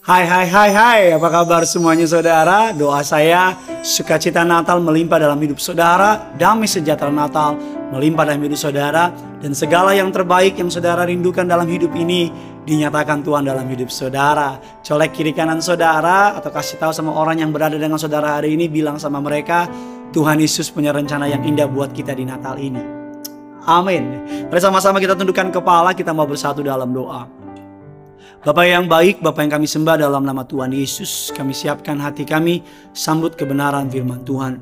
[0.00, 2.74] Hai hai hai hai, apa kabar semuanya saudara?
[2.74, 7.54] Doa saya sukacita Natal melimpah dalam hidup saudara, damai sejahtera Natal
[7.94, 12.26] melimpah dalam hidup saudara, dan segala yang terbaik yang saudara rindukan dalam hidup ini
[12.66, 14.58] dinyatakan Tuhan dalam hidup saudara.
[14.82, 18.66] Colek kiri kanan saudara atau kasih tahu sama orang yang berada dengan saudara hari ini,
[18.66, 19.70] bilang sama mereka,
[20.10, 22.99] Tuhan Yesus punya rencana yang indah buat kita di Natal ini.
[23.70, 24.26] Amin.
[24.50, 27.30] Mari sama-sama kita tundukkan kepala, kita mau bersatu dalam doa.
[28.42, 32.66] Bapak yang baik, Bapak yang kami sembah dalam nama Tuhan Yesus, kami siapkan hati kami
[32.90, 34.58] sambut kebenaran firman Tuhan.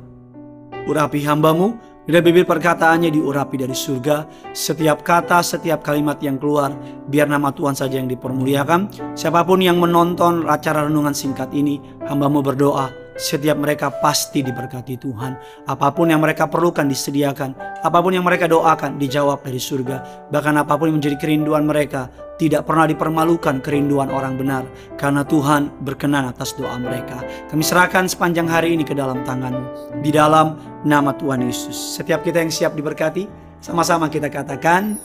[0.85, 1.73] Urapi hambamu,
[2.05, 6.69] bila bibir perkataannya diurapi dari surga, setiap kata, setiap kalimat yang keluar,
[7.09, 9.13] biar nama Tuhan saja yang dipermuliakan.
[9.17, 15.35] Siapa pun yang menonton acara renungan singkat ini, hambamu berdoa, setiap mereka pasti diberkati Tuhan.
[15.67, 17.83] Apa pun yang mereka perlukan disediakan.
[17.83, 20.31] Apa pun yang mereka doakan dijawab dari surga.
[20.31, 22.07] Bahkan apa pun yang menjadi kerinduan mereka
[22.39, 24.63] tidak pernah dipermalukan kerinduan orang benar.
[24.95, 27.19] Karena Tuhan berkenan atas doa mereka.
[27.51, 29.99] Kami serahkan sepanjang hari ini ke dalam tanganmu.
[29.99, 30.55] Di dalam
[30.87, 31.99] nama Tuhan Yesus.
[31.99, 33.27] Setiap kita yang siap diberkati.
[33.59, 34.95] Sama-sama kita katakan.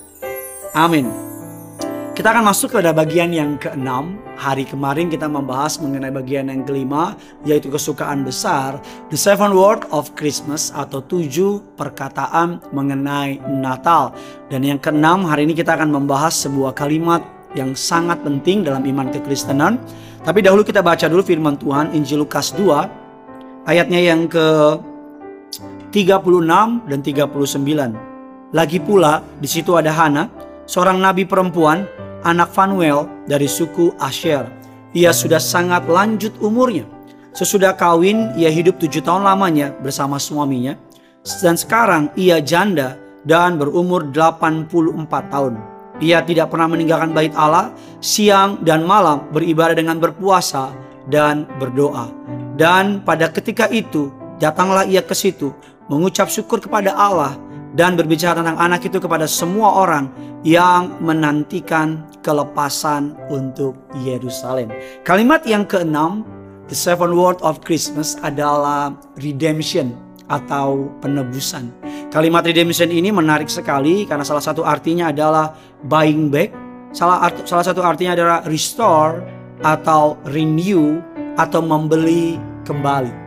[0.78, 1.23] Amin.
[2.14, 4.22] Kita akan masuk pada bagian yang keenam.
[4.38, 8.78] Hari kemarin kita membahas mengenai bagian yang kelima, yaitu kesukaan besar,
[9.10, 14.14] the seven word of Christmas atau tujuh perkataan mengenai Natal.
[14.46, 17.18] Dan yang keenam, hari ini kita akan membahas sebuah kalimat
[17.58, 19.82] yang sangat penting dalam iman kekristenan.
[20.22, 24.78] Tapi dahulu kita baca dulu firman Tuhan, Injil Lukas 2, ayatnya yang ke
[25.90, 28.54] 36 dan 39.
[28.54, 31.84] Lagi pula di situ ada Hana, seorang nabi perempuan
[32.24, 34.48] anak Fanuel dari suku Asher.
[34.94, 36.86] Ia sudah sangat lanjut umurnya.
[37.34, 40.78] Sesudah kawin, ia hidup tujuh tahun lamanya bersama suaminya.
[41.42, 42.94] Dan sekarang ia janda
[43.26, 44.70] dan berumur 84
[45.32, 45.54] tahun.
[45.98, 50.70] Ia tidak pernah meninggalkan bait Allah, siang dan malam beribadah dengan berpuasa
[51.10, 52.10] dan berdoa.
[52.54, 55.50] Dan pada ketika itu, datanglah ia ke situ,
[55.90, 57.34] mengucap syukur kepada Allah
[57.74, 60.08] dan berbicara tentang anak itu kepada semua orang
[60.46, 64.70] yang menantikan kelepasan untuk Yerusalem.
[65.02, 66.22] Kalimat yang keenam,
[66.70, 69.98] the seven word of Christmas adalah redemption
[70.30, 71.68] atau penebusan.
[72.08, 75.52] Kalimat redemption ini menarik sekali karena salah satu artinya adalah
[75.84, 76.54] buying back,
[76.94, 79.20] salah art, salah satu artinya adalah restore
[79.66, 81.02] atau renew
[81.34, 83.23] atau membeli kembali.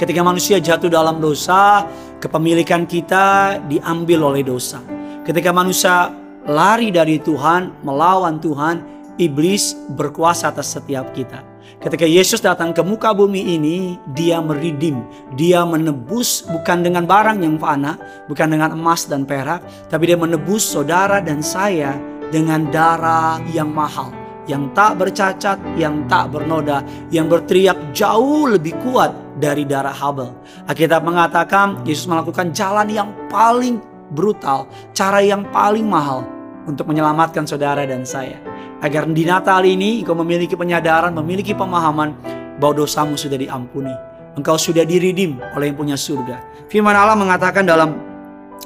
[0.00, 1.84] Ketika manusia jatuh dalam dosa,
[2.20, 4.80] kepemilikan kita diambil oleh dosa.
[5.28, 6.08] Ketika manusia
[6.48, 8.80] lari dari Tuhan, melawan Tuhan,
[9.20, 11.44] iblis berkuasa atas setiap kita.
[11.80, 15.04] Ketika Yesus datang ke muka bumi ini, dia meridim,
[15.36, 17.96] dia menebus bukan dengan barang yang fana,
[18.28, 21.96] bukan dengan emas dan perak, tapi dia menebus saudara dan saya
[22.32, 24.12] dengan darah yang mahal
[24.48, 26.82] yang tak bercacat, yang tak bernoda,
[27.14, 30.34] yang berteriak jauh lebih kuat dari darah Habel.
[30.66, 33.78] Alkitab mengatakan Yesus melakukan jalan yang paling
[34.10, 36.26] brutal, cara yang paling mahal
[36.66, 38.40] untuk menyelamatkan saudara dan saya.
[38.80, 42.16] Agar di Natal ini engkau memiliki penyadaran, memiliki pemahaman
[42.58, 43.92] bahwa dosamu sudah diampuni.
[44.34, 46.40] Engkau sudah diridim oleh yang punya surga.
[46.70, 47.98] Firman Allah mengatakan dalam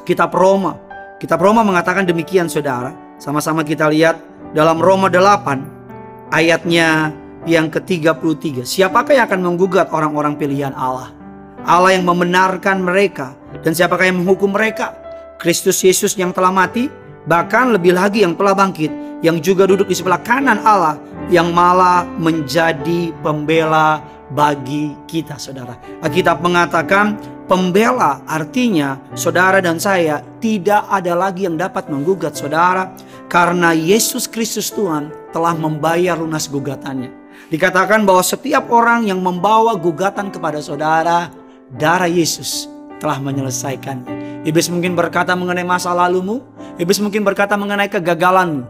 [0.07, 0.77] kitab Roma.
[1.19, 2.93] Kitab Roma mengatakan demikian saudara.
[3.19, 4.21] Sama-sama kita lihat
[4.53, 7.11] dalam Roma 8 ayatnya
[7.45, 8.65] yang ke-33.
[8.65, 11.13] Siapakah yang akan menggugat orang-orang pilihan Allah?
[11.65, 13.33] Allah yang membenarkan mereka
[13.65, 14.93] dan siapakah yang menghukum mereka?
[15.41, 16.89] Kristus Yesus yang telah mati,
[17.25, 18.93] bahkan lebih lagi yang telah bangkit,
[19.25, 21.01] yang juga duduk di sebelah kanan Allah,
[21.33, 24.01] yang malah menjadi pembela
[24.33, 25.77] bagi kita saudara.
[26.01, 32.93] Alkitab mengatakan pembela artinya saudara dan saya tidak ada lagi yang dapat menggugat saudara
[33.29, 37.24] karena Yesus Kristus Tuhan telah membayar lunas gugatannya.
[37.53, 41.29] Dikatakan bahwa setiap orang yang membawa gugatan kepada saudara,
[41.75, 42.67] darah Yesus
[42.99, 44.43] telah menyelesaikannya.
[44.49, 46.45] Iblis mungkin berkata mengenai masa lalumu,
[46.77, 48.65] iblis mungkin berkata mengenai kegagalanmu,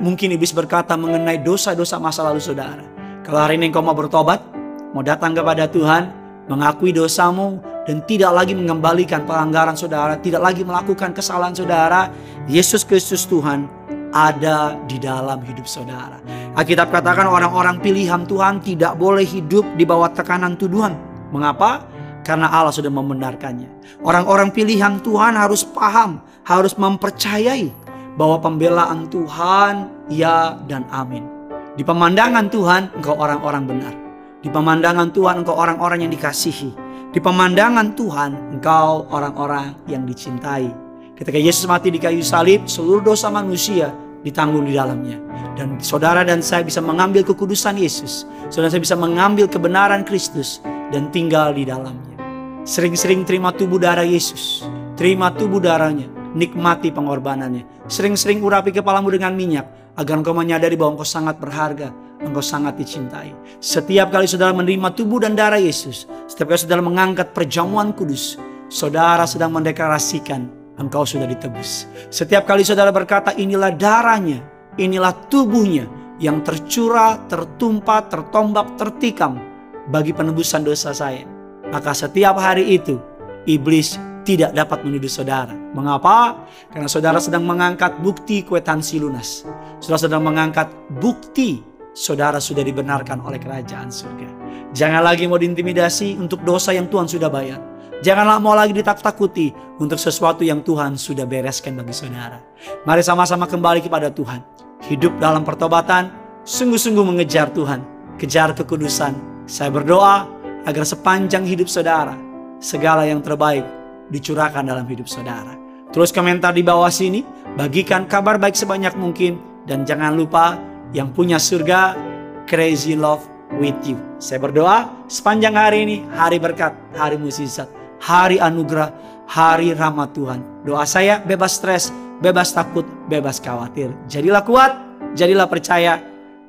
[0.00, 2.84] mungkin iblis berkata mengenai dosa-dosa masa lalu saudara.
[3.24, 4.44] Kalau hari ini engkau mau bertobat,
[4.92, 6.12] mau datang kepada Tuhan,
[6.48, 12.10] mengakui dosamu, dan tidak lagi mengembalikan pelanggaran saudara, tidak lagi melakukan kesalahan saudara,
[12.50, 13.85] Yesus Kristus Tuhan
[14.16, 16.16] ada di dalam hidup saudara.
[16.56, 20.96] Alkitab katakan orang-orang pilihan Tuhan tidak boleh hidup di bawah tekanan tuduhan.
[21.28, 21.84] Mengapa?
[22.24, 24.00] Karena Allah sudah membenarkannya.
[24.00, 27.68] Orang-orang pilihan Tuhan harus paham, harus mempercayai
[28.16, 31.28] bahwa pembelaan Tuhan ya dan amin.
[31.76, 33.94] Di pemandangan Tuhan engkau orang-orang benar.
[34.40, 36.72] Di pemandangan Tuhan engkau orang-orang yang dikasihi.
[37.12, 40.72] Di pemandangan Tuhan engkau orang-orang yang dicintai.
[41.16, 43.92] Ketika Yesus mati di kayu salib, seluruh dosa manusia
[44.26, 45.22] ditanggung di dalamnya.
[45.54, 48.26] Dan saudara dan saya bisa mengambil kekudusan Yesus.
[48.50, 50.58] Saudara saya bisa mengambil kebenaran Kristus
[50.90, 52.18] dan tinggal di dalamnya.
[52.66, 54.66] Sering-sering terima tubuh darah Yesus.
[54.98, 56.10] Terima tubuh darahnya.
[56.34, 57.86] Nikmati pengorbanannya.
[57.86, 59.94] Sering-sering urapi kepalamu dengan minyak.
[59.96, 61.94] Agar engkau menyadari bahwa engkau sangat berharga.
[62.20, 63.32] Engkau sangat dicintai.
[63.62, 66.10] Setiap kali saudara menerima tubuh dan darah Yesus.
[66.26, 68.34] Setiap kali saudara mengangkat perjamuan kudus.
[68.66, 71.88] Saudara sedang mendeklarasikan engkau sudah ditebus.
[72.08, 74.40] Setiap kali saudara berkata inilah darahnya.
[74.76, 75.88] Inilah tubuhnya
[76.20, 79.40] yang tercurah, tertumpah, tertombak, tertikam
[79.88, 81.36] bagi penebusan dosa saya
[81.70, 82.98] maka setiap hari itu
[83.46, 85.54] iblis tidak dapat menuduh saudara.
[85.54, 86.46] Mengapa?
[86.70, 89.46] Karena saudara sedang mengangkat bukti kwetansi lunas.
[89.78, 90.66] Saudara sedang mengangkat
[90.98, 91.62] bukti
[91.94, 94.30] saudara sudah dibenarkan oleh kerajaan surga.
[94.74, 97.62] Jangan lagi mau diintimidasi untuk dosa yang Tuhan sudah bayar.
[98.04, 102.36] Janganlah mau lagi ditakut-takuti untuk sesuatu yang Tuhan sudah bereskan bagi saudara.
[102.84, 104.44] Mari sama-sama kembali kepada Tuhan.
[104.84, 106.12] Hidup dalam pertobatan,
[106.44, 107.80] sungguh-sungguh mengejar Tuhan.
[108.20, 109.44] Kejar kekudusan.
[109.48, 110.28] Saya berdoa
[110.68, 112.12] agar sepanjang hidup saudara
[112.60, 113.64] segala yang terbaik
[114.12, 115.56] dicurahkan dalam hidup saudara.
[115.94, 117.24] Terus komentar di bawah sini,
[117.56, 120.60] bagikan kabar baik sebanyak mungkin dan jangan lupa
[120.92, 121.96] yang punya surga
[122.44, 123.24] crazy love
[123.58, 123.96] with you.
[124.18, 127.70] Saya berdoa sepanjang hari ini hari berkat, hari musisat,
[128.06, 128.94] hari anugerah,
[129.26, 130.62] hari rahmat Tuhan.
[130.62, 131.90] Doa saya bebas stres,
[132.22, 133.90] bebas takut, bebas khawatir.
[134.06, 134.72] Jadilah kuat,
[135.18, 135.98] jadilah percaya,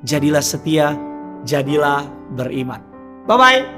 [0.06, 0.94] jadilah setia,
[1.42, 2.06] jadilah
[2.38, 2.78] beriman.
[3.26, 3.77] Bye bye.